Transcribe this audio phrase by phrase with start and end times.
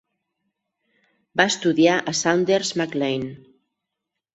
[1.41, 3.33] Va estudiar a Saunders Mac Lane.